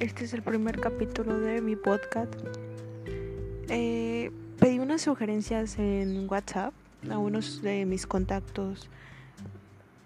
este 0.00 0.24
es 0.24 0.32
el 0.32 0.40
primer 0.40 0.80
capítulo 0.80 1.38
de 1.40 1.60
mi 1.60 1.76
podcast. 1.76 2.32
Eh, 3.68 4.30
pedí 4.58 4.78
unas 4.78 5.02
sugerencias 5.02 5.78
en 5.78 6.26
WhatsApp 6.26 6.72
a 7.10 7.18
unos 7.18 7.60
de 7.60 7.84
mis 7.84 8.06
contactos 8.06 8.88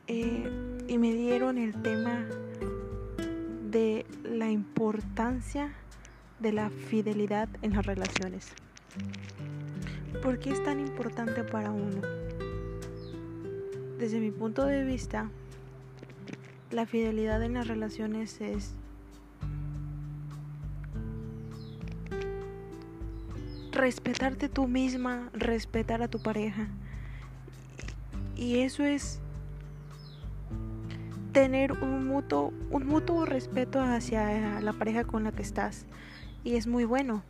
eh, 0.08 0.50
y 0.88 0.98
me 0.98 1.12
dieron 1.12 1.58
el 1.58 1.80
tema 1.80 2.26
de 3.70 4.04
la 4.25 4.50
importancia 4.50 5.72
de 6.40 6.52
la 6.52 6.68
fidelidad 6.68 7.48
en 7.62 7.74
las 7.74 7.86
relaciones. 7.86 8.48
¿Por 10.24 10.40
qué 10.40 10.50
es 10.50 10.64
tan 10.64 10.80
importante 10.80 11.44
para 11.44 11.70
uno? 11.70 12.00
Desde 13.96 14.18
mi 14.18 14.32
punto 14.32 14.66
de 14.66 14.82
vista, 14.82 15.30
la 16.72 16.85
fidelidad 16.85 17.44
en 17.44 17.54
las 17.54 17.68
relaciones 17.68 18.40
es 18.40 18.74
respetarte 23.72 24.49
tú 24.49 24.68
misma, 24.68 25.31
respetar 25.32 26.03
a 26.03 26.08
tu 26.08 26.21
pareja. 26.21 26.68
Y 28.36 28.58
eso 28.61 28.85
es 28.85 29.21
tener 31.32 31.72
un 31.72 32.06
mutuo, 32.06 32.53
un 32.70 32.86
mutuo 32.86 33.25
respeto 33.25 33.80
hacia 33.80 34.61
la 34.61 34.72
pareja 34.75 35.05
con 35.05 35.25
la 35.25 35.33
que 35.33 35.42
estás. 35.42 35.86
Y 36.44 36.56
es 36.56 36.66
muy 36.66 36.84
bueno. 36.84 37.22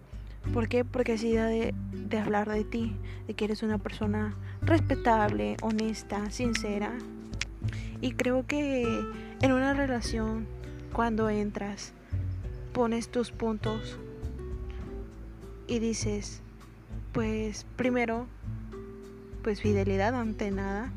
¿Por 0.53 0.69
qué? 0.69 0.85
Porque 0.85 1.13
así 1.13 1.33
da 1.35 1.47
de, 1.47 1.73
de 1.93 2.19
hablar 2.19 2.51
de 2.51 2.65
ti, 2.65 2.97
de 3.29 3.35
que 3.35 3.45
eres 3.45 3.63
una 3.63 3.79
persona 3.79 4.35
respetable, 4.61 5.57
honesta, 5.63 6.31
sincera. 6.31 6.93
Y 8.01 8.13
creo 8.13 8.45
que 8.45 8.83
en 9.41 9.53
una 9.53 9.73
relación, 9.73 10.49
cuando 10.93 11.31
entras, 11.31 11.93
pones 12.73 13.09
tus 13.09 13.31
puntos 13.31 13.99
y 15.67 15.79
dices, 15.79 16.43
pues 17.13 17.67
primero, 17.77 18.27
pues 19.43 19.61
fidelidad 19.61 20.15
ante 20.15 20.51
nada. 20.51 20.91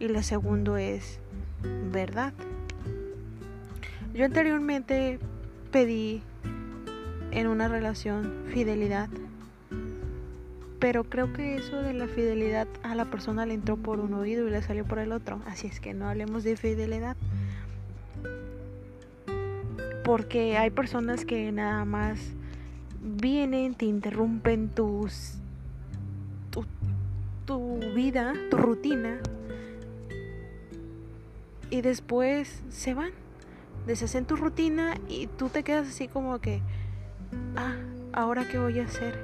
Y 0.00 0.08
lo 0.08 0.22
segundo 0.22 0.76
es 0.76 1.18
verdad. 1.92 2.32
Yo 4.14 4.24
anteriormente 4.24 5.18
pedí 5.70 6.22
en 7.30 7.46
una 7.46 7.68
relación 7.68 8.44
fidelidad, 8.52 9.08
pero 10.78 11.04
creo 11.04 11.32
que 11.32 11.56
eso 11.56 11.80
de 11.80 11.94
la 11.94 12.08
fidelidad 12.08 12.66
a 12.82 12.94
la 12.94 13.06
persona 13.06 13.46
le 13.46 13.54
entró 13.54 13.76
por 13.76 14.00
un 14.00 14.14
oído 14.14 14.46
y 14.46 14.50
le 14.50 14.62
salió 14.62 14.84
por 14.84 14.98
el 14.98 15.12
otro. 15.12 15.40
Así 15.46 15.66
es 15.66 15.80
que 15.80 15.94
no 15.94 16.08
hablemos 16.08 16.44
de 16.44 16.56
fidelidad. 16.56 17.16
Porque 20.04 20.58
hay 20.58 20.70
personas 20.70 21.24
que 21.24 21.52
nada 21.52 21.84
más 21.84 22.18
vienen, 23.02 23.74
te 23.74 23.84
interrumpen 23.84 24.68
tus 24.68 25.34
tu, 26.50 26.64
tu 27.46 27.78
vida, 27.94 28.32
tu 28.50 28.56
rutina 28.56 29.18
y 31.72 31.80
después 31.80 32.62
se 32.68 32.92
van, 32.92 33.12
deshacen 33.86 34.26
tu 34.26 34.36
rutina 34.36 34.94
y 35.08 35.26
tú 35.26 35.48
te 35.48 35.62
quedas 35.62 35.88
así 35.88 36.06
como 36.06 36.38
que, 36.38 36.60
ah, 37.56 37.76
ahora 38.12 38.46
qué 38.46 38.58
voy 38.58 38.78
a 38.78 38.84
hacer. 38.84 39.18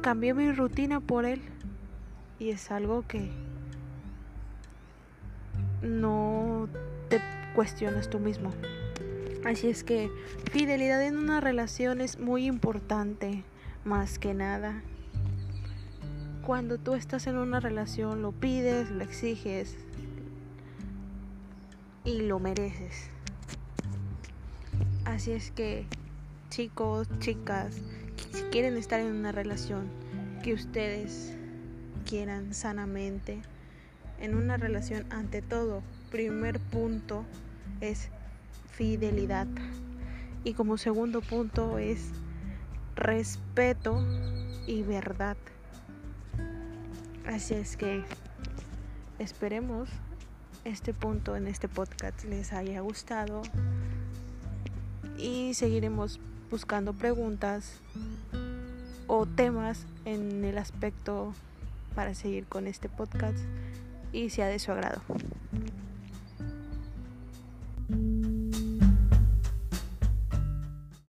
Cambié 0.00 0.34
mi 0.34 0.50
rutina 0.50 0.98
por 0.98 1.24
él 1.24 1.40
y 2.40 2.50
es 2.50 2.72
algo 2.72 3.06
que 3.06 3.30
no 5.80 6.68
te 7.08 7.20
cuestionas 7.54 8.10
tú 8.10 8.18
mismo. 8.18 8.50
Así 9.44 9.68
es 9.68 9.82
que 9.82 10.08
fidelidad 10.52 11.02
en 11.04 11.16
una 11.16 11.40
relación 11.40 12.00
es 12.00 12.20
muy 12.20 12.46
importante, 12.46 13.42
más 13.84 14.20
que 14.20 14.34
nada. 14.34 14.82
Cuando 16.46 16.78
tú 16.78 16.94
estás 16.94 17.26
en 17.26 17.36
una 17.36 17.58
relación 17.58 18.22
lo 18.22 18.30
pides, 18.30 18.90
lo 18.90 19.02
exiges 19.02 19.76
y 22.04 22.22
lo 22.22 22.38
mereces. 22.38 23.08
Así 25.04 25.32
es 25.32 25.50
que 25.50 25.86
chicos, 26.50 27.08
chicas, 27.18 27.80
si 28.32 28.42
quieren 28.52 28.76
estar 28.76 29.00
en 29.00 29.12
una 29.12 29.32
relación 29.32 29.88
que 30.44 30.54
ustedes 30.54 31.36
quieran 32.08 32.54
sanamente, 32.54 33.42
en 34.20 34.36
una 34.36 34.56
relación 34.56 35.04
ante 35.10 35.42
todo, 35.42 35.82
primer 36.12 36.60
punto 36.60 37.24
es 37.80 38.08
fidelidad. 38.82 39.46
Y 40.42 40.54
como 40.54 40.76
segundo 40.76 41.20
punto 41.20 41.78
es 41.78 42.10
respeto 42.96 44.04
y 44.66 44.82
verdad. 44.82 45.36
Así 47.24 47.54
es 47.54 47.76
que 47.76 48.02
esperemos 49.20 49.88
este 50.64 50.94
punto 50.94 51.36
en 51.36 51.46
este 51.46 51.68
podcast 51.68 52.24
les 52.24 52.52
haya 52.52 52.80
gustado 52.80 53.42
y 55.16 55.54
seguiremos 55.54 56.18
buscando 56.50 56.92
preguntas 56.92 57.78
o 59.06 59.26
temas 59.26 59.86
en 60.04 60.44
el 60.44 60.58
aspecto 60.58 61.34
para 61.94 62.14
seguir 62.14 62.46
con 62.46 62.66
este 62.66 62.88
podcast 62.88 63.38
y 64.12 64.30
sea 64.30 64.48
de 64.48 64.58
su 64.58 64.72
agrado. 64.72 65.02